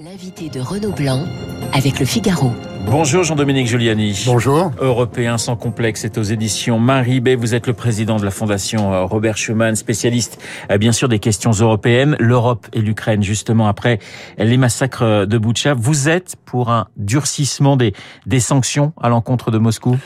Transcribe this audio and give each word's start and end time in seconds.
L'invité 0.00 0.48
de 0.48 0.60
Renaud 0.60 0.92
Blanc 0.92 1.24
avec 1.72 1.98
le 1.98 2.06
Figaro. 2.06 2.52
Bonjour 2.86 3.24
Jean-Dominique 3.24 3.66
Giuliani. 3.66 4.22
Bonjour. 4.26 4.70
Européen 4.78 5.38
sans 5.38 5.56
complexe 5.56 6.04
est 6.04 6.18
aux 6.18 6.22
éditions 6.22 6.78
Marie 6.78 7.20
B. 7.20 7.30
Vous 7.30 7.56
êtes 7.56 7.66
le 7.66 7.72
président 7.72 8.16
de 8.16 8.24
la 8.24 8.30
Fondation 8.30 8.94
euh, 8.94 9.02
Robert 9.02 9.36
Schuman, 9.36 9.74
spécialiste 9.74 10.40
euh, 10.70 10.78
bien 10.78 10.92
sûr 10.92 11.08
des 11.08 11.18
questions 11.18 11.50
européennes, 11.50 12.14
l'Europe 12.20 12.68
et 12.72 12.80
l'Ukraine 12.80 13.24
justement 13.24 13.66
après 13.66 13.98
les 14.38 14.56
massacres 14.56 15.26
de 15.26 15.38
Boutcha. 15.38 15.74
Vous 15.74 16.08
êtes 16.08 16.36
pour 16.44 16.70
un 16.70 16.86
durcissement 16.96 17.76
des, 17.76 17.92
des 18.24 18.40
sanctions 18.40 18.92
à 19.02 19.08
l'encontre 19.08 19.50
de 19.50 19.58
Moscou? 19.58 19.96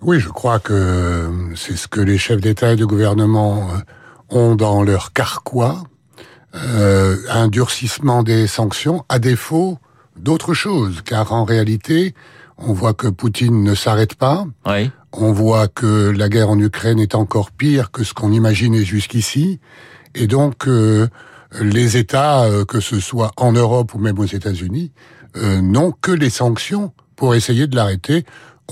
Oui, 0.00 0.20
je 0.20 0.28
crois 0.28 0.60
que 0.60 1.28
c'est 1.56 1.76
ce 1.76 1.88
que 1.88 2.00
les 2.00 2.18
chefs 2.18 2.40
d'État 2.40 2.74
et 2.74 2.76
de 2.76 2.84
gouvernement 2.84 3.68
euh, 3.72 4.38
ont 4.38 4.54
dans 4.54 4.84
leur 4.84 5.12
carquois 5.12 5.82
euh, 6.54 7.16
un 7.28 7.48
durcissement 7.48 8.22
des 8.22 8.46
sanctions 8.46 9.04
à 9.08 9.18
défaut 9.18 9.78
d'autre 10.16 10.54
chose, 10.54 11.02
car 11.04 11.32
en 11.32 11.44
réalité, 11.44 12.14
on 12.58 12.72
voit 12.72 12.94
que 12.94 13.08
Poutine 13.08 13.62
ne 13.62 13.74
s'arrête 13.74 14.14
pas. 14.14 14.44
Oui. 14.66 14.90
On 15.12 15.32
voit 15.32 15.68
que 15.68 16.10
la 16.10 16.28
guerre 16.28 16.50
en 16.50 16.58
Ukraine 16.58 17.00
est 17.00 17.14
encore 17.14 17.50
pire 17.50 17.90
que 17.90 18.04
ce 18.04 18.14
qu'on 18.14 18.32
imaginait 18.32 18.84
jusqu'ici, 18.84 19.60
et 20.14 20.26
donc 20.26 20.68
euh, 20.68 21.08
les 21.60 21.96
États, 21.96 22.44
euh, 22.44 22.64
que 22.64 22.80
ce 22.80 23.00
soit 23.00 23.32
en 23.36 23.52
Europe 23.52 23.94
ou 23.94 23.98
même 23.98 24.18
aux 24.18 24.24
États-Unis, 24.24 24.92
euh, 25.36 25.60
n'ont 25.60 25.92
que 25.92 26.12
les 26.12 26.30
sanctions 26.30 26.92
pour 27.16 27.34
essayer 27.34 27.66
de 27.66 27.76
l'arrêter 27.76 28.24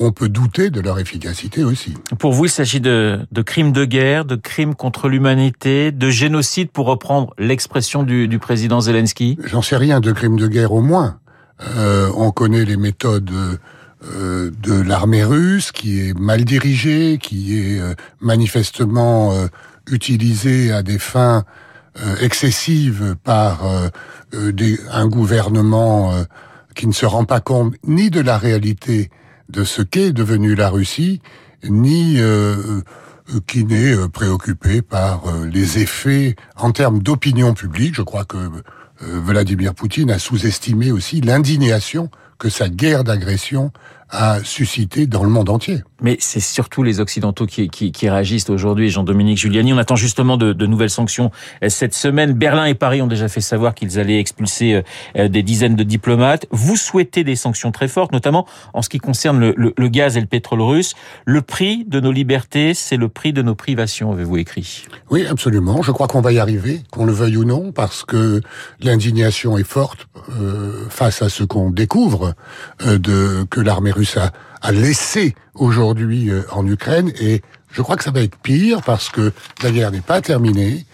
on 0.02 0.12
peut 0.12 0.29
douter 0.29 0.70
de 0.70 0.80
leur 0.80 0.98
efficacité 0.98 1.65
aussi. 1.65 1.95
Pour 2.19 2.33
vous, 2.33 2.47
il 2.47 2.51
s'agit 2.51 2.80
de, 2.80 3.20
de, 3.30 3.43
crimes 3.43 3.73
de 3.73 3.84
guerre, 3.84 4.24
de 4.24 4.37
crimes 4.37 4.74
contre 4.74 5.09
l'humanité, 5.09 5.93
de 5.93 6.11
génocide, 6.11 6.71
pour 6.71 6.87
reprendre 6.87 7.34
l'expression 7.38 8.02
du, 8.02 8.29
du, 8.29 8.38
président 8.38 8.80
Zelensky? 8.80 9.38
J'en 9.45 9.62
sais 9.62 9.77
rien, 9.77 10.01
de 10.01 10.12
crimes 10.12 10.38
de 10.38 10.48
guerre 10.48 10.73
au 10.73 10.80
moins. 10.80 11.19
Euh, 11.77 12.11
on 12.16 12.30
connaît 12.30 12.65
les 12.65 12.77
méthodes 12.77 13.30
euh, 14.05 14.51
de 14.63 14.80
l'armée 14.80 15.24
russe, 15.24 15.73
qui 15.73 16.01
est 16.01 16.18
mal 16.18 16.45
dirigée, 16.45 17.18
qui 17.21 17.59
est 17.59 17.80
euh, 17.80 17.95
manifestement 18.21 19.33
euh, 19.33 19.46
utilisée 19.90 20.71
à 20.73 20.83
des 20.83 20.99
fins 20.99 21.45
euh, 22.01 22.15
excessives 22.21 23.16
par 23.24 23.66
euh, 23.66 24.52
des, 24.52 24.79
un 24.93 25.09
gouvernement 25.09 26.12
qui 26.77 26.87
ne 26.87 26.93
se 26.93 27.07
rend 27.07 27.24
pas 27.24 27.40
compte 27.40 27.74
ni 27.83 28.09
de 28.10 28.21
la 28.21 28.38
réalité 28.38 29.10
de 29.49 29.65
ce 29.65 29.82
qu'est 29.82 30.13
devenu 30.13 30.54
la 30.54 30.68
Russie, 30.68 31.21
ni 31.65 32.16
euh, 32.18 32.80
qui 33.46 33.65
n'est 33.65 33.95
préoccupé 34.13 34.80
par 34.82 35.24
les 35.52 35.79
effets 35.79 36.37
en 36.57 36.73
termes 36.73 37.02
d'opinion 37.02 37.52
publique. 37.52 37.95
Je 37.95 38.02
crois 38.02 38.24
que 38.24 38.38
Vladimir 39.01 39.74
Poutine 39.74 40.10
a 40.10 40.18
sous-estimé 40.18 40.93
aussi 40.93 41.21
l'indignation 41.21 42.10
que 42.38 42.49
sa 42.49 42.68
guerre 42.68 43.05
d'agression 43.05 43.73
a 44.10 44.42
suscité 44.42 45.06
dans 45.06 45.23
le 45.23 45.30
monde 45.30 45.51
entier. 45.51 45.82
Mais 46.01 46.16
c'est 46.20 46.40
surtout 46.40 46.82
les 46.82 47.01
Occidentaux 47.01 47.46
qui, 47.46 47.68
qui, 47.68 47.92
qui 47.92 48.09
réagissent 48.09 48.48
aujourd'hui, 48.50 48.88
Jean-Dominique 48.88 49.38
Giuliani. 49.38 49.73
On 49.73 49.78
attend 49.78 49.96
justement 49.96 50.37
de, 50.37 50.52
de, 50.52 50.66
nouvelles 50.66 50.90
sanctions 50.90 51.30
cette 51.68 51.95
semaine. 51.95 52.32
Berlin 52.32 52.66
et 52.66 52.74
Paris 52.74 53.02
ont 53.02 53.06
déjà 53.09 53.28
fait 53.28 53.40
savoir 53.40 53.74
qu'ils 53.74 53.98
allaient 53.98 54.20
expulser 54.20 54.82
euh, 55.16 55.28
des 55.28 55.42
dizaines 55.42 55.76
de 55.76 55.82
diplomates. 55.82 56.46
Vous 56.50 56.76
souhaitez 56.76 57.24
des 57.24 57.37
sanctions 57.37 57.73
très 57.73 57.88
fortes, 57.88 58.12
notamment 58.12 58.46
en 58.74 58.82
ce 58.82 58.88
qui 58.88 58.98
concerne 58.98 59.40
le, 59.40 59.54
le, 59.56 59.74
le 59.76 59.88
gaz 59.88 60.16
et 60.16 60.20
le 60.20 60.26
pétrole 60.26 60.60
russe. 60.60 60.95
Le 61.24 61.43
prix 61.43 61.84
de 61.87 62.00
nos 62.00 62.12
libertés, 62.12 62.74
c'est 62.74 62.96
le 62.96 63.09
prix 63.09 63.32
de 63.32 63.43
nos 63.43 63.54
privations, 63.54 64.12
avez-vous 64.12 64.37
écrit? 64.37 64.84
Oui, 65.10 65.26
absolument. 65.26 65.82
Je 65.82 65.91
crois 65.91 66.06
qu'on 66.06 66.20
va 66.20 66.32
y 66.32 66.38
arriver, 66.38 66.82
qu'on 66.91 67.04
le 67.04 67.12
veuille 67.12 67.37
ou 67.37 67.44
non, 67.44 67.72
parce 67.72 68.04
que 68.04 68.41
l'indignation 68.81 69.59
est 69.59 69.69
forte 69.69 70.09
euh, 70.31 70.87
face 70.88 71.22
à 71.22 71.28
ce 71.28 71.44
qu'on 71.44 71.70
découvre 71.70 72.34
euh, 72.87 72.98
de 72.98 73.44
que 73.50 73.60
l'armée 73.60 73.93
russe 73.99 74.16
a, 74.16 74.32
a 74.62 74.72
laissé 74.72 75.34
aujourd'hui 75.54 76.31
euh, 76.31 76.43
en 76.53 76.66
Ukraine 76.66 77.12
et 77.21 77.43
je 77.71 77.82
crois 77.82 77.97
que 77.97 78.05
ça 78.05 78.10
va 78.10 78.22
être 78.22 78.39
pire 78.39 78.81
parce 78.83 79.09
que 79.09 79.33
la 79.62 79.71
guerre 79.71 79.91
n'est 79.91 80.00
pas 80.00 80.21
terminée, 80.21 80.87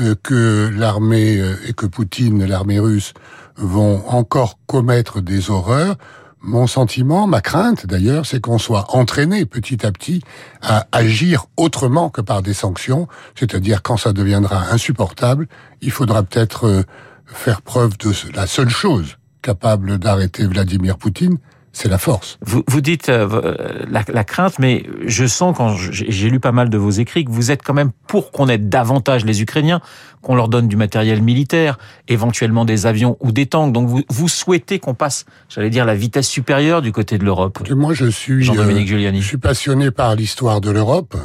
euh, 0.00 0.14
que 0.22 0.70
l'armée 0.72 1.38
euh, 1.38 1.56
et 1.66 1.72
que 1.72 1.86
Poutine, 1.86 2.44
l'armée 2.44 2.78
russe, 2.78 3.14
vont 3.56 4.02
encore 4.08 4.58
commettre 4.66 5.20
des 5.20 5.50
horreurs. 5.50 5.96
Mon 6.40 6.66
sentiment, 6.66 7.26
ma 7.26 7.40
crainte 7.40 7.86
d'ailleurs, 7.86 8.26
c'est 8.26 8.40
qu'on 8.40 8.58
soit 8.58 8.96
entraîné 8.96 9.44
petit 9.44 9.84
à 9.84 9.92
petit 9.92 10.22
à 10.62 10.86
agir 10.92 11.46
autrement 11.56 12.10
que 12.10 12.20
par 12.20 12.42
des 12.42 12.54
sanctions, 12.54 13.06
c'est-à-dire 13.38 13.82
quand 13.82 13.96
ça 13.96 14.12
deviendra 14.12 14.70
insupportable, 14.70 15.46
il 15.82 15.90
faudra 15.90 16.22
peut-être 16.22 16.84
faire 17.26 17.62
preuve 17.62 17.96
de 17.98 18.12
la 18.34 18.46
seule 18.46 18.70
chose 18.70 19.18
capable 19.42 19.98
d'arrêter 19.98 20.46
Vladimir 20.46 20.96
Poutine, 20.96 21.38
c'est 21.72 21.88
la 21.88 21.98
force. 21.98 22.38
Vous, 22.44 22.62
vous 22.68 22.80
dites 22.80 23.08
euh, 23.08 23.84
la, 23.90 24.04
la, 24.06 24.24
crainte, 24.24 24.58
mais 24.58 24.84
je 25.06 25.24
sens 25.26 25.56
quand 25.56 25.74
j'ai 25.76 26.28
lu 26.28 26.38
pas 26.38 26.52
mal 26.52 26.68
de 26.68 26.76
vos 26.76 26.90
écrits 26.90 27.24
que 27.24 27.30
vous 27.30 27.50
êtes 27.50 27.62
quand 27.62 27.72
même 27.72 27.92
pour 28.06 28.30
qu'on 28.30 28.48
aide 28.48 28.68
davantage 28.68 29.24
les 29.24 29.40
Ukrainiens, 29.40 29.80
qu'on 30.20 30.34
leur 30.34 30.48
donne 30.48 30.68
du 30.68 30.76
matériel 30.76 31.22
militaire, 31.22 31.78
éventuellement 32.08 32.66
des 32.66 32.86
avions 32.86 33.16
ou 33.20 33.32
des 33.32 33.46
tanks. 33.46 33.72
Donc 33.72 33.88
vous, 33.88 34.02
vous 34.10 34.28
souhaitez 34.28 34.78
qu'on 34.80 34.94
passe, 34.94 35.24
j'allais 35.48 35.70
dire, 35.70 35.86
la 35.86 35.94
vitesse 35.94 36.28
supérieure 36.28 36.82
du 36.82 36.92
côté 36.92 37.16
de 37.16 37.24
l'Europe. 37.24 37.58
Moi, 37.70 37.94
je 37.94 38.06
suis, 38.06 38.44
Jean-Dominique 38.44 38.88
Giuliani. 38.88 39.22
je 39.22 39.26
suis 39.26 39.38
passionné 39.38 39.90
par 39.90 40.14
l'histoire 40.14 40.60
de 40.60 40.70
l'Europe 40.70 41.16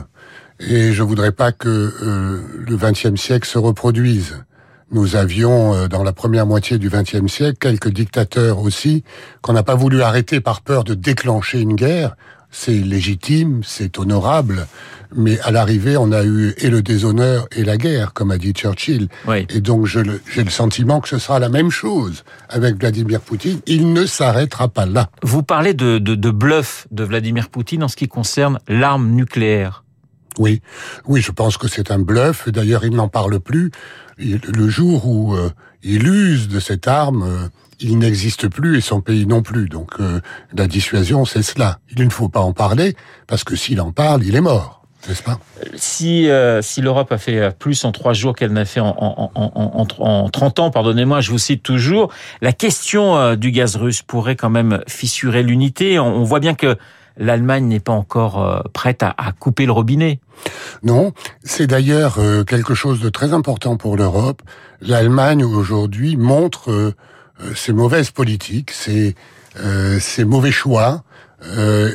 et 0.60 0.94
je 0.94 1.04
voudrais 1.04 1.34
pas 1.34 1.52
que 1.52 1.68
euh, 1.70 2.42
le 2.66 2.78
XXe 2.78 3.20
siècle 3.20 3.48
se 3.48 3.58
reproduise. 3.58 4.44
Nous 4.92 5.16
avions, 5.16 5.88
dans 5.88 6.04
la 6.04 6.14
première 6.14 6.46
moitié 6.46 6.78
du 6.78 6.90
XXe 6.90 7.28
siècle, 7.28 7.58
quelques 7.60 7.90
dictateurs 7.90 8.60
aussi 8.60 9.04
qu'on 9.42 9.54
n'a 9.54 9.64
pas 9.64 9.76
voulu 9.76 10.02
arrêter 10.02 10.40
par 10.40 10.62
peur 10.62 10.84
de 10.84 10.94
déclencher 10.94 11.60
une 11.60 11.76
guerre. 11.76 12.16
C'est 12.52 12.72
légitime, 12.72 13.62
c'est 13.66 14.00
honorable, 14.00 14.66
mais 15.16 15.40
à 15.42 15.52
l'arrivée, 15.52 15.98
on 15.98 16.12
a 16.12 16.24
eu 16.24 16.54
et 16.58 16.70
le 16.70 16.82
déshonneur 16.82 17.48
et 17.56 17.64
la 17.64 17.78
guerre, 17.78 18.14
comme 18.14 18.32
a 18.32 18.38
dit 18.38 18.52
Churchill. 18.52 19.10
Oui. 19.28 19.46
Et 19.50 19.62
donc, 19.62 19.86
j'ai 19.86 20.04
le, 20.04 20.22
le, 20.36 20.50
sentiment 20.50 21.02
que 21.02 21.10
ce 21.10 21.18
sera 21.18 21.40
la 21.40 21.50
même 21.50 21.70
chose 21.70 22.24
avec 22.50 22.76
Vladimir 22.80 23.22
Poutine. 23.22 23.60
Il 23.66 23.94
ne 23.94 24.06
s'arrêtera 24.06 24.70
pas 24.70 24.86
là. 24.86 25.10
Vous 25.24 25.44
parlez 25.44 25.74
de, 25.74 25.98
de, 25.98 26.16
de 26.16 26.32
bluff 26.32 26.88
de 26.92 27.04
Vladimir 27.04 27.50
Poutine 27.50 27.84
en 27.84 27.88
ce 27.88 27.96
qui 27.96 28.08
concerne 28.08 28.60
l'arme 28.68 29.10
nucléaire. 29.12 29.84
Oui, 30.40 30.62
oui, 31.08 31.22
je 31.22 31.32
pense 31.32 31.58
que 31.58 31.68
c'est 31.68 31.92
un 31.92 32.00
bluff. 32.00 32.50
D'ailleurs, 32.50 32.86
il 32.86 32.96
n'en 32.96 33.08
parle 33.08 33.40
plus. 33.40 33.72
Le 34.20 34.70
jour 34.70 35.08
où 35.08 35.36
euh, 35.36 35.52
il 35.84 36.08
use 36.08 36.48
de 36.48 36.60
cette 36.60 36.88
arme, 36.88 37.24
euh, 37.24 37.48
il 37.80 37.98
n'existe 38.00 38.48
plus 38.48 38.78
et 38.78 38.82
son 38.82 39.02
pays 39.02 39.26
non 39.26 39.42
plus. 39.42 39.70
Donc 39.70 40.00
euh, 40.00 40.20
la 40.56 40.68
dissuasion, 40.68 41.26
c'est 41.26 41.44
cela. 41.44 41.80
Il 41.96 42.04
ne 42.04 42.10
faut 42.10 42.30
pas 42.30 42.42
en 42.42 42.54
parler 42.54 42.96
parce 43.28 43.44
que 43.44 43.56
s'il 43.56 43.80
en 43.82 43.92
parle, 43.92 44.24
il 44.24 44.36
est 44.36 44.42
mort. 44.42 44.84
N'est-ce 45.08 45.24
pas? 45.24 45.40
Si, 45.76 46.28
euh, 46.30 46.62
si 46.62 46.82
l'Europe 46.82 47.12
a 47.12 47.18
fait 47.18 47.56
plus 47.58 47.86
en 47.86 47.92
trois 47.92 48.14
jours 48.14 48.36
qu'elle 48.36 48.52
n'a 48.52 48.66
fait 48.66 48.80
en, 48.80 48.96
en, 48.98 49.32
en, 49.36 49.88
en, 50.00 50.30
30 50.30 50.60
ans, 50.60 50.72
pardonnez-moi, 50.72 51.22
je 51.22 51.32
vous 51.32 51.38
cite 51.38 51.64
toujours, 51.64 52.12
la 52.42 52.52
question 52.52 53.36
du 53.36 53.52
gaz 53.52 53.78
russe 53.78 54.02
pourrait 54.02 54.36
quand 54.36 54.50
même 54.50 54.82
fissurer 54.88 55.44
l'unité. 55.44 56.00
On 56.00 56.24
voit 56.24 56.42
bien 56.42 56.56
que 56.56 56.76
l'Allemagne 57.18 57.66
n'est 57.66 57.80
pas 57.80 57.94
encore 57.94 58.42
euh, 58.42 58.62
prête 58.74 59.04
à, 59.04 59.14
à, 59.18 59.32
couper 59.32 59.66
le 59.66 59.72
robinet. 59.72 60.20
Non, 60.84 61.14
c'est 61.44 61.68
d'ailleurs 61.68 62.20
euh, 62.20 62.44
quelque 62.44 62.74
chose 62.74 63.00
de 63.00 63.10
très 63.10 63.34
important 63.34 63.78
pour 63.78 63.98
l'Europe. 63.98 64.42
L'Allemagne 64.82 65.44
aujourd'hui 65.44 66.16
montre 66.18 66.72
euh, 66.72 66.94
ses 67.56 67.74
mauvaises 67.74 68.12
politiques, 68.12 68.72
ses, 68.72 69.16
ses 70.00 70.26
mauvais 70.26 70.52
choix, 70.52 71.04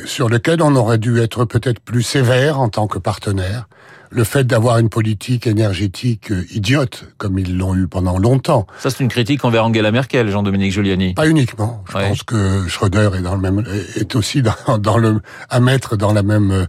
sur 0.05 0.29
lesquels 0.29 0.61
on 0.61 0.73
aurait 0.77 0.97
dû 0.97 1.19
être 1.19 1.43
peut-être 1.43 1.81
plus 1.81 2.01
sévère 2.01 2.61
en 2.61 2.69
tant 2.69 2.87
que 2.87 2.97
partenaire 2.97 3.67
le 4.13 4.23
fait 4.23 4.45
d'avoir 4.45 4.77
une 4.77 4.89
politique 4.89 5.47
énergétique 5.47 6.31
idiote, 6.53 7.05
comme 7.17 7.39
ils 7.39 7.57
l'ont 7.57 7.75
eu 7.75 7.87
pendant 7.87 8.19
longtemps. 8.19 8.67
Ça, 8.79 8.89
c'est 8.89 9.03
une 9.03 9.09
critique 9.09 9.43
envers 9.43 9.65
Angela 9.65 9.91
Merkel, 9.91 10.29
Jean-Dominique 10.29 10.71
Giuliani. 10.71 11.15
Pas 11.15 11.27
uniquement. 11.27 11.83
Je 11.89 11.97
ouais. 11.97 12.09
pense 12.09 12.23
que 12.23 12.67
Schröder 12.67 13.09
est 13.17 13.21
dans 13.21 13.35
le 13.35 13.41
même, 13.41 13.63
est 13.95 14.15
aussi 14.15 14.43
dans, 14.43 14.77
dans 14.77 14.97
le, 14.97 15.21
à 15.49 15.59
mettre 15.59 15.97
dans 15.97 16.13
la 16.13 16.21
même, 16.21 16.67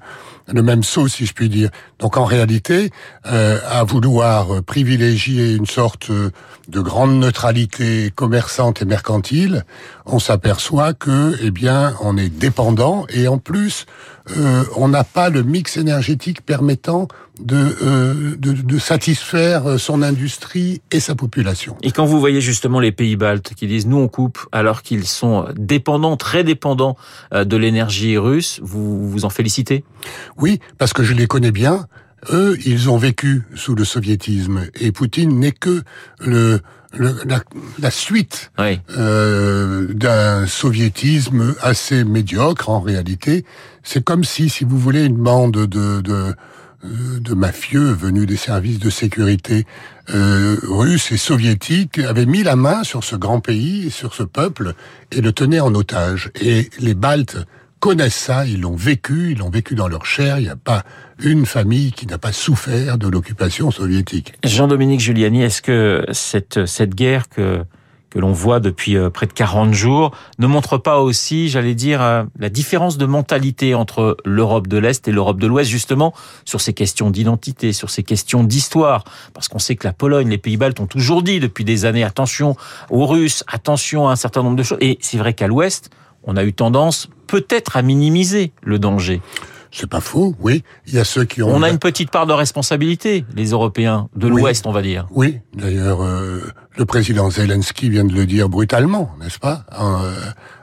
le 0.53 0.63
même 0.63 0.83
saut, 0.83 1.09
si 1.09 1.27
je 1.27 1.33
puis 1.33 1.49
dire. 1.49 1.71
Donc 1.99 2.17
en 2.17 2.25
réalité, 2.25 2.91
euh, 3.27 3.59
à 3.69 3.85
vouloir 3.85 4.63
privilégier 4.63 5.55
une 5.55 5.67
sorte 5.67 6.11
de 6.11 6.81
grande 6.81 7.19
neutralité 7.19 8.13
commerçante 8.15 8.83
et 8.83 8.85
mercantile, 8.85 9.65
on 10.07 10.19
s'aperçoit 10.19 10.93
que, 10.93 11.37
eh 11.43 11.51
bien, 11.51 11.95
on 12.01 12.17
est 12.17 12.29
dépendant 12.29 13.07
et 13.09 13.29
en 13.29 13.39
plus, 13.39 13.87
euh, 14.37 14.65
on 14.77 14.89
n'a 14.89 15.05
pas 15.05 15.29
le 15.29 15.43
mix 15.43 15.77
énergétique 15.77 16.45
permettant 16.45 17.09
de, 17.41 17.77
euh, 17.83 18.37
de, 18.39 18.53
de, 18.53 18.79
satisfaire 18.79 19.79
son 19.79 20.03
industrie 20.03 20.81
et 20.93 21.01
sa 21.01 21.15
population. 21.15 21.77
Et 21.83 21.91
quand 21.91 22.05
vous 22.07 22.21
voyez 22.21 22.41
justement 22.41 22.81
les 22.81 22.93
pays 22.93 23.17
baltes 23.17 23.55
qui 23.55 23.67
disent 23.67 23.87
nous 23.87 23.99
on 23.99 24.09
coupe 24.09 24.39
alors 24.53 24.83
qu'ils 24.83 25.07
sont 25.07 25.47
dépendants, 25.57 26.17
très 26.17 26.45
dépendants 26.45 26.97
de 27.33 27.57
l'énergie 27.57 28.17
russe, 28.17 28.61
vous 28.63 29.11
vous 29.11 29.25
en 29.25 29.31
félicitez? 29.31 29.85
Oui, 30.39 30.61
parce 30.79 30.93
que 30.93 31.03
je 31.03 31.15
les 31.15 31.27
connais 31.27 31.53
bien. 31.53 31.87
Eux, 32.33 32.57
ils 32.65 32.89
ont 32.89 32.97
vécu 32.97 33.43
sous 33.55 33.75
le 33.75 33.85
soviétisme 33.85 34.63
et 34.81 34.93
Poutine 34.93 35.39
n'est 35.39 35.53
que 35.53 35.83
le, 36.21 36.61
la, 37.79 37.91
suite 37.91 38.51
euh, 38.59 39.87
d'un 39.93 40.47
soviétisme 40.47 41.55
assez 41.61 42.05
médiocre 42.05 42.71
en 42.71 42.81
réalité. 42.81 43.45
C'est 43.83 44.03
comme 44.03 44.25
si, 44.25 44.49
si 44.49 44.65
vous 44.65 44.79
voulez, 44.79 45.05
une 45.05 45.17
bande 45.17 45.67
de, 45.67 46.01
de 46.01 46.35
de 46.85 47.35
mafieux 47.35 47.93
venus 47.93 48.27
des 48.27 48.37
services 48.37 48.79
de 48.79 48.91
sécurité 48.91 49.67
euh, 50.11 50.57
russes 50.65 51.13
et 51.13 51.17
soviétiques 51.17 51.99
avaient 51.99 52.27
mis 52.27 52.43
la 52.43 52.57
main 52.57 52.85
sur 52.85 53.05
ce 53.05 53.17
grand 53.17 53.41
pays, 53.41 53.91
sur 53.91 54.15
ce 54.15 54.23
peuple, 54.23 54.75
et 55.11 55.21
le 55.21 55.33
tenaient 55.33 55.61
en 55.61 55.75
otage. 55.75 56.31
Et 56.41 56.69
les 56.79 56.95
Baltes 56.95 57.39
connaissent 57.85 58.15
ça, 58.15 58.47
ils 58.47 58.63
l'ont 58.63 58.77
vécu, 58.77 59.33
ils 59.33 59.39
l'ont 59.41 59.51
vécu 59.51 59.75
dans 59.75 59.89
leur 59.89 60.07
chair, 60.07 60.39
il 60.39 60.45
n'y 60.45 60.49
a 60.49 60.57
pas 60.57 60.85
une 61.23 61.45
famille 61.45 61.93
qui 61.93 62.07
n'a 62.07 62.17
pas 62.17 62.33
souffert 62.33 62.97
de 62.97 63.09
l'occupation 63.09 63.71
soviétique. 63.71 64.33
Jean-Dominique 64.43 65.01
Giuliani, 65.01 65.43
est-ce 65.43 65.61
que 65.61 66.03
cette, 66.11 66.65
cette 66.65 66.95
guerre 66.95 67.29
que, 67.29 67.63
que 68.09 68.19
l'on 68.19 68.33
voit 68.33 68.59
depuis 68.59 68.97
euh, 68.97 69.11
près 69.11 69.27
de 69.27 69.35
40 69.35 69.75
jours 69.75 70.13
ne 70.39 70.47
montre 70.47 70.79
pas 70.79 71.01
aussi, 71.01 71.51
j'allais 71.51 71.75
dire, 71.75 72.01
euh, 72.01 72.25
la 72.39 72.49
différence 72.49 72.97
de 72.97 73.05
mentalité 73.05 73.75
entre 73.75 74.17
l'Europe 74.25 74.67
de 74.67 74.79
l'Est 74.79 75.07
et 75.07 75.13
l'Europe 75.13 75.39
de 75.39 75.47
l'Ouest, 75.47 75.69
justement, 75.71 76.15
sur 76.47 76.63
ces 76.63 76.73
questions 76.73 77.11
d'identité, 77.11 77.75
sur 77.75 77.91
ces 77.91 78.03
questions 78.03 78.45
d'histoire? 78.45 79.05
Parce 79.35 79.49
qu'on 79.49 79.59
sait 79.59 79.77
que 79.77 79.87
la 79.87 79.93
Pologne, 79.93 80.31
les 80.31 80.39
Pays-Baltes 80.39 80.81
ont 80.81 80.87
toujours 80.87 81.23
dit 81.23 81.39
depuis 81.39 81.67
des 81.67 81.85
années, 81.85 82.03
attention 82.03 82.57
aux 82.89 83.05
Russes, 83.05 83.45
attention 83.47 84.09
à 84.09 84.13
un 84.13 84.17
certain 84.17 84.43
nombre 84.43 84.57
de 84.57 84.63
choses. 84.63 84.79
Et 84.81 84.97
c'est 85.03 85.19
vrai 85.19 85.35
qu'à 85.35 85.49
l'Ouest, 85.49 85.91
on 86.27 86.37
a 86.37 86.45
eu 86.45 86.53
tendance 86.53 87.09
peut-être 87.27 87.77
à 87.77 87.83
minimiser 87.83 88.53
le 88.63 88.79
danger. 88.79 89.21
C'est 89.75 89.89
pas 89.89 90.01
faux, 90.01 90.37
oui. 90.39 90.63
Il 90.87 90.95
y 90.95 90.99
a 91.01 91.05
ceux 91.05 91.25
qui 91.25 91.43
ont. 91.43 91.49
On 91.49 91.65
a 91.65 91.69
une 91.69 91.81
petite 91.81 92.11
part 92.11 92.27
de 92.27 92.33
responsabilité, 92.33 93.25
les 93.35 93.51
Européens 93.51 94.09
de 94.15 94.29
l'Ouest, 94.29 94.67
on 94.67 94.73
va 94.73 94.83
dire. 94.83 95.09
Oui, 95.11 95.41
d'ailleurs, 95.53 96.01
euh, 96.01 96.41
le 96.77 96.85
président 96.85 97.29
Zelensky 97.29 97.91
vient 97.91 98.05
de 98.05 98.15
le 98.15 98.25
dire 98.25 98.49
brutalement, 98.49 99.11
n'est-ce 99.21 99.41
pas? 99.41 99.65
Euh, 99.81 100.15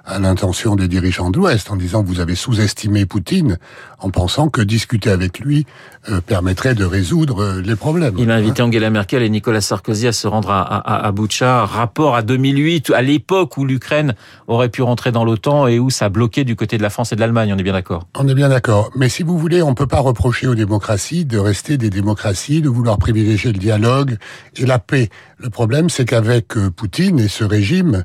à 0.05 0.19
l'intention 0.19 0.75
des 0.75 0.87
dirigeants 0.87 1.29
de 1.29 1.37
l'Ouest, 1.37 1.71
en 1.71 1.75
disant 1.75 2.03
vous 2.03 2.19
avez 2.19 2.35
sous-estimé 2.35 3.05
Poutine, 3.05 3.57
en 3.99 4.09
pensant 4.09 4.49
que 4.49 4.61
discuter 4.61 5.09
avec 5.09 5.39
lui 5.39 5.65
euh, 6.09 6.21
permettrait 6.21 6.75
de 6.75 6.85
résoudre 6.85 7.43
euh, 7.43 7.61
les 7.61 7.75
problèmes. 7.75 8.15
Il 8.17 8.31
a 8.31 8.35
invité 8.35 8.61
Angela 8.61 8.89
Merkel 8.89 9.23
et 9.23 9.29
Nicolas 9.29 9.61
Sarkozy 9.61 10.07
à 10.07 10.11
se 10.11 10.27
rendre 10.27 10.49
à, 10.49 10.61
à, 10.61 11.05
à 11.05 11.11
Boucha, 11.11 11.65
rapport 11.65 12.15
à 12.15 12.21
2008, 12.21 12.91
à 12.95 13.01
l'époque 13.01 13.57
où 13.57 13.65
l'Ukraine 13.65 14.15
aurait 14.47 14.69
pu 14.69 14.81
rentrer 14.81 15.11
dans 15.11 15.23
l'OTAN 15.23 15.67
et 15.67 15.79
où 15.79 15.89
ça 15.89 16.09
bloquait 16.09 16.43
du 16.43 16.55
côté 16.55 16.77
de 16.77 16.83
la 16.83 16.89
France 16.89 17.11
et 17.11 17.15
de 17.15 17.19
l'Allemagne, 17.19 17.53
on 17.53 17.57
est 17.57 17.63
bien 17.63 17.73
d'accord 17.73 18.07
On 18.17 18.27
est 18.27 18.35
bien 18.35 18.49
d'accord, 18.49 18.91
mais 18.95 19.09
si 19.09 19.23
vous 19.23 19.37
voulez, 19.37 19.61
on 19.61 19.69
ne 19.69 19.75
peut 19.75 19.87
pas 19.87 19.99
reprocher 19.99 20.47
aux 20.47 20.55
démocraties 20.55 21.25
de 21.25 21.37
rester 21.37 21.77
des 21.77 21.89
démocraties, 21.89 22.61
de 22.61 22.69
vouloir 22.69 22.97
privilégier 22.97 23.51
le 23.51 23.59
dialogue 23.59 24.17
et 24.57 24.65
la 24.65 24.79
paix. 24.79 25.09
Le 25.37 25.49
problème, 25.49 25.89
c'est 25.89 26.05
qu'avec 26.05 26.55
euh, 26.57 26.69
Poutine 26.69 27.19
et 27.19 27.27
ce 27.27 27.43
régime, 27.43 28.03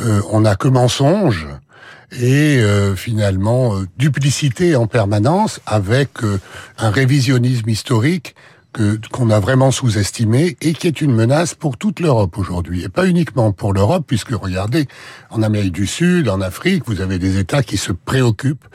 euh, 0.00 0.20
on 0.30 0.40
n'a 0.40 0.54
que 0.56 0.68
et 2.12 2.58
euh, 2.58 2.94
finalement 2.94 3.74
duplicité 3.96 4.76
en 4.76 4.86
permanence 4.86 5.60
avec 5.66 6.10
un 6.78 6.90
révisionnisme 6.90 7.68
historique 7.68 8.34
que 8.74 8.98
qu'on 9.10 9.30
a 9.30 9.40
vraiment 9.40 9.70
sous-estimé 9.70 10.56
et 10.60 10.74
qui 10.74 10.86
est 10.86 11.00
une 11.00 11.14
menace 11.14 11.54
pour 11.54 11.78
toute 11.78 12.00
l'Europe 12.00 12.36
aujourd'hui 12.36 12.82
et 12.82 12.88
pas 12.90 13.06
uniquement 13.06 13.52
pour 13.52 13.72
l'Europe 13.72 14.04
puisque 14.06 14.32
regardez 14.32 14.86
en 15.30 15.42
Amérique 15.42 15.72
du 15.72 15.86
Sud, 15.86 16.28
en 16.28 16.42
Afrique, 16.42 16.82
vous 16.86 17.00
avez 17.00 17.18
des 17.18 17.38
États 17.38 17.62
qui 17.62 17.78
se 17.78 17.92
préoccupent 17.92 18.66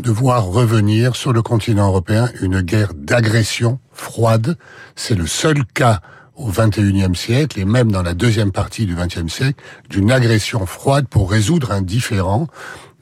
de 0.00 0.10
voir 0.10 0.44
revenir 0.44 1.16
sur 1.16 1.32
le 1.32 1.40
continent 1.40 1.86
européen 1.86 2.28
une 2.42 2.60
guerre 2.60 2.92
d'agression 2.94 3.78
froide. 3.92 4.58
C'est 4.96 5.14
le 5.14 5.26
seul 5.26 5.64
cas 5.64 6.00
au 6.36 6.50
XXIe 6.50 7.14
siècle 7.14 7.60
et 7.60 7.64
même 7.64 7.92
dans 7.92 8.02
la 8.02 8.14
deuxième 8.14 8.52
partie 8.52 8.86
du 8.86 8.94
XXe 8.94 9.32
siècle 9.32 9.62
d'une 9.88 10.10
agression 10.10 10.66
froide 10.66 11.06
pour 11.08 11.30
résoudre 11.30 11.72
un 11.72 11.82
différent. 11.82 12.48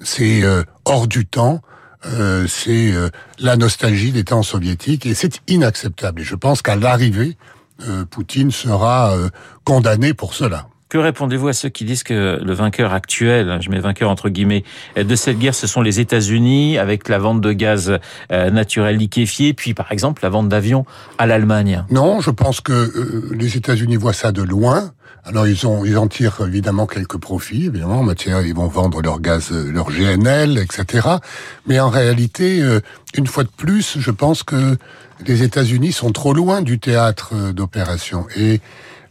C'est 0.01 0.43
euh, 0.43 0.63
hors 0.85 1.07
du 1.07 1.27
temps. 1.27 1.61
Euh, 2.05 2.47
c'est 2.49 2.93
euh, 2.93 3.11
la 3.39 3.57
nostalgie 3.57 4.11
des 4.11 4.25
temps 4.25 4.43
soviétiques 4.43 5.07
et 5.07 5.15
c'est 5.15 5.41
inacceptable. 5.49 6.21
Et 6.21 6.25
je 6.25 6.35
pense 6.35 6.63
qu'à 6.63 6.77
l'arrivée, 6.77 7.37
Poutine 8.11 8.53
sera 8.53 9.17
condamné 9.65 10.15
pour 10.15 10.35
cela. 10.35 10.69
Que 10.93 10.99
répondez-vous 10.99 11.49
à 11.49 11.55
ceux 11.55 11.71
qui 11.71 11.87
disent 11.87 12.03
que 12.03 12.39
le 12.45 12.53
vainqueur 12.53 12.93
actuel, 12.93 13.57
je 13.63 13.71
mets 13.71 13.79
vainqueur 13.79 14.11
entre 14.11 14.29
guillemets, 14.29 14.63
de 14.95 15.17
cette 15.17 15.39
guerre, 15.39 15.55
ce 15.55 15.67
sont 15.67 15.81
les 15.81 16.01
États-Unis 16.01 16.77
avec 16.77 17.09
la 17.09 17.19
vente 17.19 17.41
de 17.41 17.53
gaz 17.53 17.99
euh, 18.31 18.51
naturel 18.51 18.99
liquéfié, 18.99 19.55
puis 19.55 19.73
par 19.73 19.91
exemple 19.91 20.23
la 20.23 20.29
vente 20.29 20.51
d'avions 20.51 20.85
à 21.17 21.27
l'Allemagne? 21.27 21.83
Non, 21.89 22.21
je 22.21 22.29
pense 22.29 22.61
que 22.61 22.73
euh, 22.75 23.31
les 23.33 23.57
États-Unis 23.57 23.97
voient 23.97 24.13
ça 24.13 24.33
de 24.33 24.43
loin. 24.43 24.93
Alors 25.25 25.47
ils 25.47 25.67
ont, 25.67 25.83
ils 25.87 25.97
en 25.97 26.09
tirent 26.09 26.43
évidemment 26.47 26.87
quelques 26.87 27.17
profits, 27.17 27.69
évidemment 27.69 28.01
en 28.01 28.05
matière, 28.05 28.43
ils 28.43 28.55
vont 28.55 28.69
vendre 28.69 29.01
leur 29.01 29.19
gaz, 29.19 29.51
euh, 29.51 29.73
leur 29.73 29.91
GNL, 29.91 30.59
etc. 30.59 31.09
Mais 31.67 31.81
en 31.81 31.89
réalité, 31.89 32.63
une 33.15 33.27
fois 33.27 33.45
de 33.45 33.51
plus, 33.57 33.97
je 33.99 34.11
pense 34.11 34.43
que 34.43 34.77
les 35.27 35.43
États-Unis 35.43 35.93
sont 35.93 36.13
trop 36.13 36.35
loin 36.35 36.61
du 36.61 36.79
théâtre 36.79 37.53
d'opération 37.53 38.27
et 38.37 38.61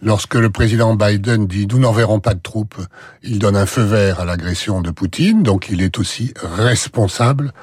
Lorsque 0.03 0.33
le 0.33 0.50
président 0.50 0.95
Biden 0.95 1.45
dit 1.45 1.68
nous 1.68 1.77
n'enverrons 1.77 2.19
pas 2.19 2.33
de 2.33 2.39
troupes, 2.39 2.75
il 3.21 3.38
donne 3.38 3.56
un 3.56 3.68
feu 3.68 3.83
vert 3.83 4.19
à 4.19 4.25
l'agression 4.25 4.81
de 4.81 4.89
Poutine, 4.89 5.44
donc 5.44 5.69
il 5.69 5.83
est 5.83 6.00
aussi 6.00 6.33
responsable 6.42 7.53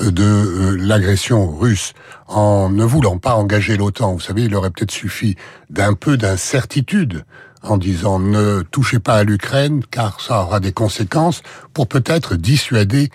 euh, 0.00 0.10
de 0.10 0.22
euh, 0.22 0.76
l'agression 0.78 1.48
russe 1.48 1.94
en 2.28 2.68
ne 2.68 2.84
voulant 2.84 3.16
pas 3.16 3.34
engager 3.34 3.78
l'OTAN. 3.78 4.12
Vous 4.12 4.20
savez, 4.20 4.42
il 4.42 4.54
aurait 4.54 4.70
peut-être 4.70 4.90
suffi 4.90 5.36
d'un 5.70 5.94
peu 5.94 6.18
d'incertitude 6.18 7.24
en 7.62 7.78
disant 7.78 8.18
ne 8.18 8.62
touchez 8.62 8.98
pas 8.98 9.14
à 9.14 9.24
l'Ukraine 9.24 9.82
car 9.90 10.20
ça 10.20 10.42
aura 10.42 10.60
des 10.60 10.72
conséquences 10.72 11.42
pour 11.72 11.88
peut-être 11.88 12.36
dissuader 12.36 13.10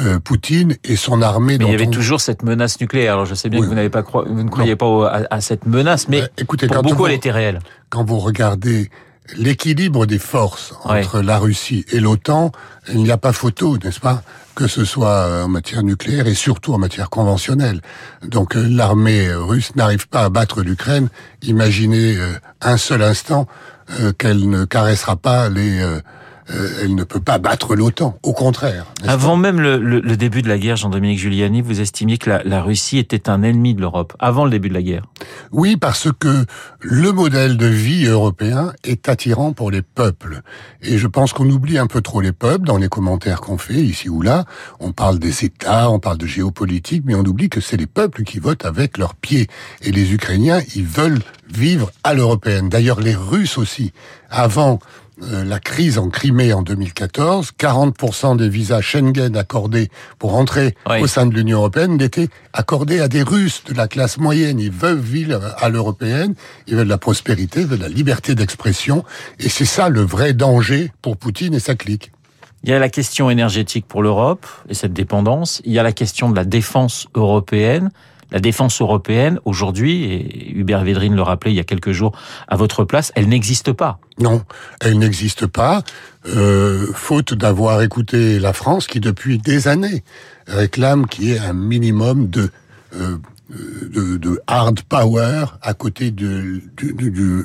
euh, 0.00 0.20
Poutine 0.20 0.76
et 0.84 0.96
son 0.96 1.20
armée. 1.20 1.58
Mais 1.58 1.64
il 1.64 1.70
y 1.72 1.74
avait 1.74 1.86
toujours 1.88 2.20
cette 2.20 2.42
menace 2.42 2.80
nucléaire. 2.80 3.14
Alors 3.14 3.26
je 3.26 3.34
sais 3.34 3.48
bien 3.48 3.60
que 3.60 3.66
vous 3.66 3.74
n'avez 3.74 3.90
pas 3.90 4.02
vous 4.02 4.42
ne 4.42 4.48
croyez 4.48 4.76
pas 4.76 5.26
à, 5.30 5.40
cette 5.40 5.66
menace, 5.66 6.08
mais 6.08 6.22
écoutez, 6.38 6.68
pour 6.68 6.82
beaucoup 6.82 7.06
elle 7.06 7.14
était 7.14 7.32
réelle. 7.32 7.58
Quand 7.90 8.04
vous 8.04 8.20
regardez 8.20 8.88
l'équilibre 9.36 10.06
des 10.06 10.18
forces 10.18 10.74
entre 10.84 11.20
la 11.20 11.38
Russie 11.38 11.84
et 11.92 12.00
l'OTAN, 12.00 12.52
il 12.88 13.02
n'y 13.02 13.10
a 13.10 13.16
pas 13.16 13.32
photo, 13.32 13.78
n'est-ce 13.78 14.00
pas 14.00 14.22
Que 14.54 14.66
ce 14.66 14.84
soit 14.84 15.44
en 15.44 15.48
matière 15.48 15.82
nucléaire 15.82 16.26
et 16.26 16.34
surtout 16.34 16.72
en 16.72 16.78
matière 16.78 17.10
conventionnelle. 17.10 17.80
Donc 18.24 18.56
euh, 18.56 18.66
l'armée 18.68 19.32
russe 19.32 19.74
n'arrive 19.76 20.08
pas 20.08 20.24
à 20.24 20.28
battre 20.28 20.62
l'Ukraine. 20.62 21.08
Imaginez 21.42 22.16
euh, 22.16 22.32
un 22.60 22.76
seul 22.76 23.02
instant 23.02 23.46
euh, 23.98 24.12
qu'elle 24.12 24.48
ne 24.48 24.64
caressera 24.64 25.16
pas 25.16 25.48
les 25.48 25.80
euh, 25.80 26.00
elle 26.82 26.94
ne 26.94 27.04
peut 27.04 27.20
pas 27.20 27.38
battre 27.38 27.74
l'OTAN. 27.74 28.18
Au 28.22 28.32
contraire. 28.32 28.86
Avant 29.06 29.36
même 29.36 29.60
le, 29.60 29.78
le, 29.78 30.16
début 30.16 30.42
de 30.42 30.48
la 30.48 30.58
guerre, 30.58 30.76
Jean-Dominique 30.76 31.18
Giuliani, 31.18 31.62
vous 31.62 31.80
estimiez 31.80 32.18
que 32.18 32.30
la, 32.30 32.42
la 32.44 32.62
Russie 32.62 32.98
était 32.98 33.28
un 33.28 33.42
ennemi 33.42 33.74
de 33.74 33.80
l'Europe, 33.80 34.14
avant 34.18 34.44
le 34.44 34.50
début 34.50 34.68
de 34.68 34.74
la 34.74 34.82
guerre? 34.82 35.04
Oui, 35.52 35.76
parce 35.76 36.08
que 36.18 36.44
le 36.80 37.12
modèle 37.12 37.56
de 37.56 37.66
vie 37.66 38.06
européen 38.06 38.72
est 38.84 39.08
attirant 39.08 39.52
pour 39.52 39.70
les 39.70 39.82
peuples. 39.82 40.42
Et 40.82 40.98
je 40.98 41.06
pense 41.06 41.32
qu'on 41.32 41.48
oublie 41.48 41.78
un 41.78 41.86
peu 41.86 42.00
trop 42.00 42.20
les 42.20 42.32
peuples 42.32 42.64
dans 42.64 42.78
les 42.78 42.88
commentaires 42.88 43.40
qu'on 43.40 43.58
fait 43.58 43.74
ici 43.74 44.08
ou 44.08 44.22
là. 44.22 44.44
On 44.80 44.92
parle 44.92 45.18
des 45.18 45.44
États, 45.44 45.90
on 45.90 45.98
parle 45.98 46.18
de 46.18 46.26
géopolitique, 46.26 47.02
mais 47.06 47.14
on 47.14 47.24
oublie 47.24 47.48
que 47.48 47.60
c'est 47.60 47.76
les 47.76 47.86
peuples 47.86 48.24
qui 48.24 48.38
votent 48.38 48.64
avec 48.64 48.98
leurs 48.98 49.14
pieds. 49.14 49.48
Et 49.82 49.92
les 49.92 50.12
Ukrainiens, 50.12 50.60
ils 50.74 50.86
veulent 50.86 51.20
vivre 51.52 51.90
à 52.04 52.14
l'européenne. 52.14 52.68
D'ailleurs, 52.68 53.00
les 53.00 53.14
Russes 53.14 53.58
aussi. 53.58 53.92
Avant 54.30 54.78
euh, 55.22 55.44
la 55.44 55.58
crise 55.58 55.98
en 55.98 56.08
Crimée 56.08 56.52
en 56.52 56.62
2014, 56.62 57.52
40% 57.58 58.36
des 58.36 58.48
visas 58.48 58.80
Schengen 58.80 59.36
accordés 59.36 59.90
pour 60.18 60.34
entrer 60.34 60.74
au 60.86 61.06
sein 61.06 61.26
de 61.26 61.34
l'Union 61.34 61.58
européenne 61.58 62.00
étaient 62.00 62.28
accordés 62.52 63.00
à 63.00 63.08
des 63.08 63.22
Russes 63.22 63.62
de 63.66 63.74
la 63.74 63.88
classe 63.88 64.18
moyenne. 64.18 64.58
Ils 64.58 64.70
veulent 64.70 64.98
vivre 64.98 65.54
à 65.58 65.68
l'européenne, 65.68 66.34
ils 66.66 66.76
veulent 66.76 66.88
la 66.88 66.98
prospérité, 66.98 67.60
ils 67.60 67.66
veulent 67.66 67.80
la 67.80 67.88
liberté 67.88 68.34
d'expression, 68.34 69.04
et 69.38 69.48
c'est 69.48 69.64
ça 69.64 69.88
le 69.88 70.00
vrai 70.00 70.32
danger 70.32 70.90
pour 71.02 71.16
Poutine 71.16 71.54
et 71.54 71.60
sa 71.60 71.74
clique. 71.74 72.12
Il 72.62 72.70
y 72.70 72.72
a 72.72 72.78
la 72.78 72.90
question 72.90 73.30
énergétique 73.30 73.86
pour 73.86 74.02
l'Europe 74.02 74.46
et 74.68 74.74
cette 74.74 74.92
dépendance. 74.92 75.62
Il 75.64 75.72
y 75.72 75.78
a 75.78 75.82
la 75.82 75.92
question 75.92 76.28
de 76.28 76.36
la 76.36 76.44
défense 76.44 77.08
européenne 77.14 77.90
la 78.32 78.40
défense 78.40 78.80
européenne, 78.80 79.38
aujourd'hui, 79.44 80.04
et 80.04 80.52
Hubert 80.52 80.84
Védrine 80.84 81.14
le 81.14 81.22
rappelait 81.22 81.52
il 81.52 81.56
y 81.56 81.60
a 81.60 81.64
quelques 81.64 81.92
jours 81.92 82.12
à 82.48 82.56
votre 82.56 82.84
place, 82.84 83.12
elle 83.14 83.28
n'existe 83.28 83.72
pas. 83.72 83.98
Non, 84.18 84.42
elle 84.80 84.98
n'existe 84.98 85.46
pas, 85.46 85.82
euh, 86.26 86.86
faute 86.94 87.34
d'avoir 87.34 87.82
écouté 87.82 88.38
la 88.38 88.52
France 88.52 88.86
qui, 88.86 89.00
depuis 89.00 89.38
des 89.38 89.68
années, 89.68 90.04
réclame 90.46 91.06
qu'il 91.06 91.24
y 91.24 91.32
ait 91.32 91.38
un 91.38 91.54
minimum 91.54 92.28
de... 92.28 92.50
Euh, 92.94 93.16
de, 93.50 94.16
de, 94.16 94.40
hard 94.46 94.80
power 94.82 95.46
à 95.62 95.74
côté 95.74 96.10
de, 96.10 96.60
du, 96.76 96.92
du, 96.92 97.10
du 97.10 97.44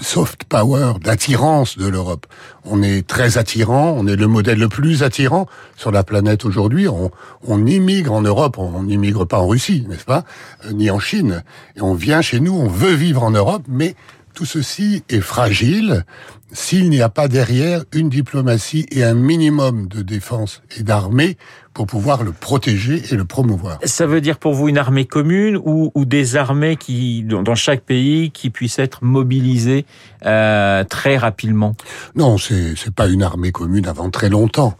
soft 0.00 0.44
power, 0.44 0.94
d'attirance 1.02 1.78
de 1.78 1.86
l'Europe. 1.86 2.26
On 2.64 2.82
est 2.82 3.06
très 3.06 3.38
attirant, 3.38 3.94
on 3.96 4.06
est 4.06 4.16
le 4.16 4.26
modèle 4.26 4.58
le 4.58 4.68
plus 4.68 5.02
attirant 5.02 5.46
sur 5.76 5.90
la 5.92 6.02
planète 6.02 6.44
aujourd'hui. 6.44 6.88
On, 6.88 7.10
on 7.46 7.66
immigre 7.66 8.12
en 8.12 8.22
Europe, 8.22 8.58
on 8.58 8.82
n'immigre 8.82 9.26
pas 9.26 9.38
en 9.38 9.46
Russie, 9.46 9.86
n'est-ce 9.88 10.04
pas, 10.04 10.24
euh, 10.64 10.72
ni 10.72 10.90
en 10.90 10.98
Chine. 10.98 11.44
Et 11.76 11.82
on 11.82 11.94
vient 11.94 12.22
chez 12.22 12.40
nous, 12.40 12.54
on 12.54 12.68
veut 12.68 12.94
vivre 12.94 13.22
en 13.22 13.30
Europe, 13.30 13.62
mais 13.68 13.94
tout 14.34 14.44
ceci 14.44 15.02
est 15.08 15.20
fragile 15.20 16.04
s'il 16.52 16.88
n'y 16.88 17.00
a 17.00 17.08
pas 17.08 17.26
derrière 17.26 17.84
une 17.92 18.08
diplomatie 18.08 18.86
et 18.90 19.02
un 19.02 19.14
minimum 19.14 19.88
de 19.88 20.02
défense 20.02 20.62
et 20.76 20.82
d'armée 20.82 21.36
pour 21.72 21.86
pouvoir 21.86 22.22
le 22.22 22.30
protéger 22.30 23.02
et 23.10 23.16
le 23.16 23.24
promouvoir. 23.24 23.78
Ça 23.84 24.06
veut 24.06 24.20
dire 24.20 24.38
pour 24.38 24.54
vous 24.54 24.68
une 24.68 24.78
armée 24.78 25.04
commune 25.04 25.56
ou, 25.56 25.90
ou 25.96 26.04
des 26.04 26.36
armées 26.36 26.76
qui, 26.76 27.24
dans 27.24 27.56
chaque 27.56 27.82
pays, 27.82 28.30
qui 28.30 28.50
puissent 28.50 28.78
être 28.78 29.02
mobilisées 29.02 29.84
euh, 30.26 30.84
très 30.84 31.16
rapidement? 31.16 31.74
Non, 32.14 32.38
c'est 32.38 32.74
c'est 32.76 32.94
pas 32.94 33.08
une 33.08 33.24
armée 33.24 33.50
commune 33.50 33.88
avant 33.88 34.10
très 34.10 34.28
longtemps. 34.28 34.76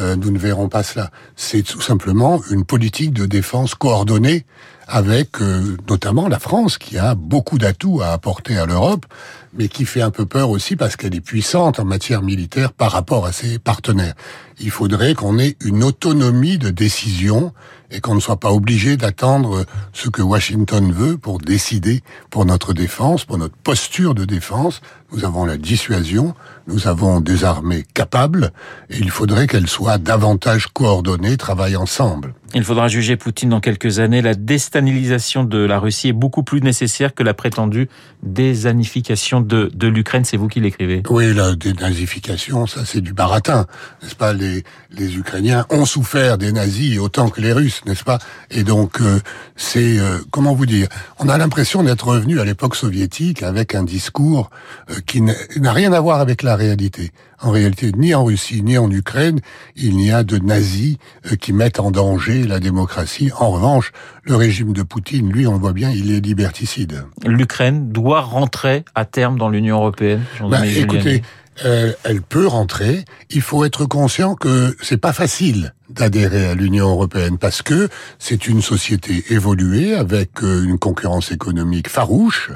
Euh, 0.00 0.14
nous 0.14 0.30
ne 0.30 0.38
verrons 0.38 0.68
pas 0.68 0.84
cela. 0.84 1.10
C'est 1.34 1.62
tout 1.62 1.80
simplement 1.80 2.40
une 2.50 2.64
politique 2.64 3.12
de 3.12 3.26
défense 3.26 3.74
coordonnée 3.74 4.46
avec 4.86 5.40
euh, 5.40 5.76
notamment 5.88 6.28
la 6.28 6.38
France 6.38 6.78
qui 6.78 6.98
a 6.98 7.14
beaucoup 7.14 7.58
d'atouts 7.58 8.00
à 8.02 8.08
apporter 8.08 8.56
à 8.56 8.66
l'Europe, 8.66 9.06
mais 9.54 9.68
qui 9.68 9.84
fait 9.84 10.02
un 10.02 10.10
peu 10.10 10.26
peur 10.26 10.50
aussi 10.50 10.76
parce 10.76 10.96
qu'elle 10.96 11.14
est 11.14 11.20
puissante 11.20 11.80
en 11.80 11.84
matière 11.84 12.22
militaire 12.22 12.72
par 12.72 12.92
rapport 12.92 13.26
à 13.26 13.32
ses 13.32 13.58
partenaires. 13.58 14.14
Il 14.58 14.70
faudrait 14.70 15.14
qu'on 15.14 15.38
ait 15.38 15.56
une 15.60 15.84
autonomie 15.84 16.58
de 16.58 16.70
décision 16.70 17.52
et 17.90 18.00
qu'on 18.00 18.14
ne 18.14 18.20
soit 18.20 18.40
pas 18.40 18.52
obligé 18.52 18.96
d'attendre 18.96 19.64
ce 19.92 20.08
que 20.08 20.22
Washington 20.22 20.92
veut 20.92 21.18
pour 21.18 21.38
décider 21.38 22.02
pour 22.30 22.44
notre 22.44 22.72
défense, 22.72 23.24
pour 23.24 23.38
notre 23.38 23.56
posture 23.56 24.14
de 24.14 24.24
défense. 24.24 24.80
Nous 25.12 25.24
avons 25.24 25.44
la 25.44 25.56
dissuasion, 25.56 26.34
nous 26.66 26.88
avons 26.88 27.20
des 27.20 27.44
armées 27.44 27.84
capables 27.94 28.50
et 28.90 28.98
il 28.98 29.10
faudrait 29.10 29.46
qu'elles 29.46 29.68
soient 29.68 29.98
davantage 29.98 30.66
coordonnées, 30.66 31.36
travaillent 31.36 31.76
ensemble. 31.76 32.34
Il 32.54 32.64
faudra 32.64 32.88
juger 32.88 33.16
Poutine 33.16 33.50
dans 33.50 33.60
quelques 33.60 33.98
années. 34.00 34.22
La 34.22 34.34
déstabilisation 34.34 35.44
de 35.44 35.58
la 35.58 35.78
Russie 35.78 36.08
est 36.08 36.12
beaucoup 36.12 36.42
plus 36.42 36.60
nécessaire 36.60 37.14
que 37.14 37.22
la 37.22 37.34
prétendue 37.34 37.88
désanification 38.22 39.40
de, 39.40 39.70
de 39.74 39.86
l'Ukraine. 39.86 40.24
C'est 40.24 40.36
vous 40.36 40.48
qui 40.48 40.60
l'écrivez. 40.60 41.02
Oui, 41.08 41.32
la 41.34 41.54
dénazification, 41.54 42.66
ça 42.66 42.84
c'est 42.84 43.00
du 43.00 43.12
baratin, 43.12 43.66
n'est-ce 44.02 44.16
pas? 44.16 44.32
Les, 44.32 44.45
les 44.90 45.16
Ukrainiens 45.16 45.66
ont 45.70 45.84
souffert 45.84 46.38
des 46.38 46.52
nazis 46.52 46.98
autant 46.98 47.28
que 47.28 47.40
les 47.40 47.52
Russes, 47.52 47.82
n'est-ce 47.86 48.04
pas? 48.04 48.18
Et 48.50 48.64
donc 48.64 49.00
euh, 49.00 49.20
c'est 49.56 49.98
euh, 49.98 50.18
comment 50.30 50.54
vous 50.54 50.66
dire? 50.66 50.88
On 51.18 51.28
a 51.28 51.38
l'impression 51.38 51.82
d'être 51.82 52.06
revenu 52.06 52.40
à 52.40 52.44
l'époque 52.44 52.76
soviétique 52.76 53.42
avec 53.42 53.74
un 53.74 53.82
discours 53.82 54.50
euh, 54.90 54.94
qui 55.06 55.20
n'a 55.22 55.72
rien 55.72 55.92
à 55.92 56.00
voir 56.00 56.20
avec 56.20 56.42
la 56.42 56.56
réalité. 56.56 57.12
En 57.40 57.50
réalité, 57.50 57.92
ni 57.96 58.14
en 58.14 58.24
Russie 58.24 58.62
ni 58.62 58.78
en 58.78 58.90
Ukraine, 58.90 59.40
il 59.76 59.96
n'y 59.96 60.10
a 60.10 60.24
de 60.24 60.38
nazis 60.38 60.96
euh, 61.30 61.36
qui 61.36 61.52
mettent 61.52 61.80
en 61.80 61.90
danger 61.90 62.44
la 62.44 62.60
démocratie. 62.60 63.30
En 63.38 63.50
revanche, 63.50 63.92
le 64.22 64.36
régime 64.36 64.72
de 64.72 64.82
Poutine, 64.82 65.30
lui, 65.30 65.46
on 65.46 65.52
le 65.52 65.58
voit 65.58 65.72
bien, 65.74 65.90
il 65.90 66.10
est 66.12 66.20
liberticide. 66.20 67.04
L'Ukraine 67.24 67.90
doit 67.92 68.22
rentrer 68.22 68.84
à 68.94 69.04
terme 69.04 69.38
dans 69.38 69.50
l'Union 69.50 69.76
européenne. 69.76 70.22
Ben, 70.40 70.64
écoutez, 70.64 71.22
euh, 71.64 71.92
elle 72.04 72.22
peut 72.22 72.46
rentrer. 72.46 73.04
Il 73.30 73.40
faut 73.40 73.64
être 73.64 73.86
conscient 73.86 74.34
que 74.34 74.76
c'est 74.82 74.98
pas 74.98 75.12
facile 75.12 75.74
d'adhérer 75.88 76.46
à 76.46 76.54
l'Union 76.54 76.88
européenne 76.88 77.38
parce 77.38 77.62
que 77.62 77.88
c'est 78.18 78.48
une 78.48 78.60
société 78.60 79.24
évoluée 79.30 79.94
avec 79.94 80.42
euh, 80.42 80.64
une 80.64 80.78
concurrence 80.78 81.32
économique 81.32 81.88
farouche 81.88 82.50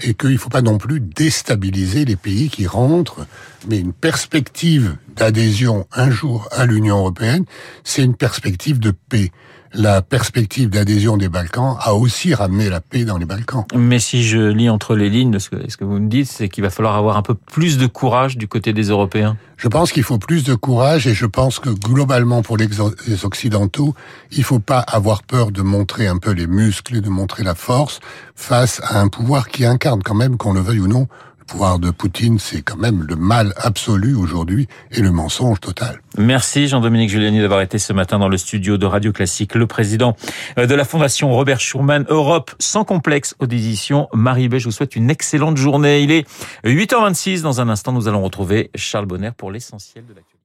et 0.00 0.14
qu'il 0.14 0.38
faut 0.38 0.48
pas 0.48 0.62
non 0.62 0.78
plus 0.78 1.00
déstabiliser 1.00 2.04
les 2.04 2.16
pays 2.16 2.48
qui 2.48 2.66
rentrent. 2.66 3.26
Mais 3.68 3.78
une 3.78 3.92
perspective 3.92 4.96
d'adhésion 5.16 5.86
un 5.92 6.10
jour 6.10 6.48
à 6.52 6.66
l'Union 6.66 6.98
européenne, 6.98 7.44
c'est 7.84 8.02
une 8.02 8.14
perspective 8.14 8.78
de 8.78 8.92
paix 8.92 9.32
la 9.76 10.00
perspective 10.00 10.70
d'adhésion 10.70 11.16
des 11.16 11.28
Balkans 11.28 11.76
a 11.80 11.94
aussi 11.94 12.34
ramené 12.34 12.70
la 12.70 12.80
paix 12.80 13.04
dans 13.04 13.18
les 13.18 13.26
Balkans. 13.26 13.64
Mais 13.74 13.98
si 13.98 14.24
je 14.24 14.38
lis 14.38 14.70
entre 14.70 14.96
les 14.96 15.10
lignes, 15.10 15.38
ce 15.38 15.50
que, 15.50 15.70
ce 15.70 15.76
que 15.76 15.84
vous 15.84 15.98
me 15.98 16.08
dites, 16.08 16.28
c'est 16.28 16.48
qu'il 16.48 16.64
va 16.64 16.70
falloir 16.70 16.96
avoir 16.96 17.16
un 17.16 17.22
peu 17.22 17.34
plus 17.34 17.76
de 17.76 17.86
courage 17.86 18.36
du 18.38 18.48
côté 18.48 18.72
des 18.72 18.84
Européens. 18.84 19.36
Je 19.56 19.68
pense 19.68 19.92
qu'il 19.92 20.02
faut 20.02 20.18
plus 20.18 20.44
de 20.44 20.54
courage 20.54 21.06
et 21.06 21.14
je 21.14 21.26
pense 21.26 21.58
que 21.58 21.70
globalement 21.70 22.42
pour 22.42 22.56
les 22.56 23.24
Occidentaux, 23.24 23.94
il 24.32 24.44
faut 24.44 24.60
pas 24.60 24.80
avoir 24.80 25.22
peur 25.22 25.50
de 25.50 25.62
montrer 25.62 26.06
un 26.06 26.18
peu 26.18 26.30
les 26.30 26.46
muscles 26.46 26.96
et 26.96 27.00
de 27.00 27.08
montrer 27.08 27.42
la 27.42 27.54
force 27.54 28.00
face 28.34 28.80
à 28.84 29.00
un 29.00 29.08
pouvoir 29.08 29.48
qui 29.48 29.64
incarne 29.64 30.02
quand 30.02 30.14
même, 30.14 30.36
qu'on 30.36 30.52
le 30.52 30.60
veuille 30.60 30.80
ou 30.80 30.88
non, 30.88 31.06
pouvoir 31.46 31.78
de 31.78 31.90
Poutine, 31.90 32.38
c'est 32.38 32.62
quand 32.62 32.76
même 32.76 33.04
le 33.08 33.16
mal 33.16 33.52
absolu 33.56 34.14
aujourd'hui 34.14 34.68
et 34.90 35.00
le 35.00 35.10
mensonge 35.10 35.60
total. 35.60 36.00
Merci 36.18 36.68
Jean-Dominique 36.68 37.10
Giuliani 37.10 37.40
d'avoir 37.40 37.60
été 37.60 37.78
ce 37.78 37.92
matin 37.92 38.18
dans 38.18 38.28
le 38.28 38.36
studio 38.36 38.76
de 38.76 38.86
Radio 38.86 39.12
Classique. 39.12 39.54
Le 39.54 39.66
président 39.66 40.16
euh, 40.58 40.66
de 40.66 40.74
la 40.74 40.84
Fondation 40.84 41.32
Robert 41.32 41.60
Schumann 41.60 42.04
Europe 42.08 42.54
sans 42.58 42.84
complexe 42.84 43.34
aux 43.38 43.46
éditions 43.46 44.08
Marie 44.12 44.48
B. 44.48 44.58
Je 44.58 44.64
vous 44.64 44.72
souhaite 44.72 44.96
une 44.96 45.10
excellente 45.10 45.56
journée. 45.56 46.00
Il 46.00 46.10
est 46.10 46.26
8h26. 46.64 47.42
Dans 47.42 47.60
un 47.60 47.68
instant, 47.68 47.92
nous 47.92 48.08
allons 48.08 48.22
retrouver 48.22 48.70
Charles 48.74 49.06
Bonner 49.06 49.30
pour 49.36 49.50
l'essentiel 49.50 50.04
de 50.04 50.14
l'actualité. 50.14 50.35